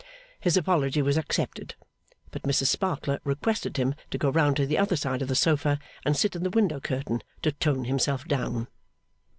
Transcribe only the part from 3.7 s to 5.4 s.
him to go round to the other side of the